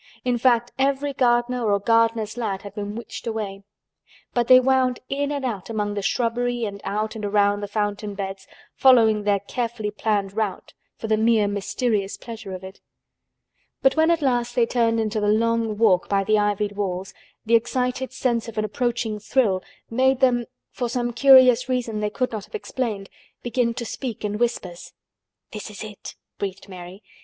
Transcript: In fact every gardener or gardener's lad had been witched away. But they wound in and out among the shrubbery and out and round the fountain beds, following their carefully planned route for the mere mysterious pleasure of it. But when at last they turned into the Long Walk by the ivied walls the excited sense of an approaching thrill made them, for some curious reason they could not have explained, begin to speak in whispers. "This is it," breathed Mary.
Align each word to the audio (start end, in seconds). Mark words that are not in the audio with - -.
In 0.25 0.39
fact 0.39 0.71
every 0.79 1.13
gardener 1.13 1.71
or 1.71 1.77
gardener's 1.79 2.35
lad 2.35 2.63
had 2.63 2.73
been 2.73 2.95
witched 2.95 3.27
away. 3.27 3.61
But 4.33 4.47
they 4.47 4.59
wound 4.59 4.99
in 5.09 5.31
and 5.31 5.45
out 5.45 5.69
among 5.69 5.93
the 5.93 6.01
shrubbery 6.01 6.65
and 6.65 6.81
out 6.83 7.15
and 7.15 7.31
round 7.31 7.61
the 7.61 7.67
fountain 7.67 8.15
beds, 8.15 8.47
following 8.73 9.25
their 9.25 9.41
carefully 9.41 9.91
planned 9.91 10.33
route 10.35 10.73
for 10.95 11.05
the 11.05 11.17
mere 11.17 11.47
mysterious 11.47 12.17
pleasure 12.17 12.51
of 12.51 12.63
it. 12.63 12.81
But 13.83 13.95
when 13.95 14.09
at 14.09 14.23
last 14.23 14.55
they 14.55 14.65
turned 14.65 14.99
into 14.99 15.21
the 15.21 15.27
Long 15.27 15.77
Walk 15.77 16.09
by 16.09 16.23
the 16.23 16.39
ivied 16.39 16.71
walls 16.71 17.13
the 17.45 17.53
excited 17.53 18.11
sense 18.11 18.47
of 18.47 18.57
an 18.57 18.65
approaching 18.65 19.19
thrill 19.19 19.61
made 19.91 20.19
them, 20.19 20.45
for 20.71 20.89
some 20.89 21.13
curious 21.13 21.69
reason 21.69 21.99
they 21.99 22.09
could 22.09 22.31
not 22.31 22.45
have 22.45 22.55
explained, 22.55 23.07
begin 23.43 23.75
to 23.75 23.85
speak 23.85 24.25
in 24.25 24.39
whispers. 24.39 24.93
"This 25.51 25.69
is 25.69 25.83
it," 25.83 26.15
breathed 26.39 26.67
Mary. 26.67 27.03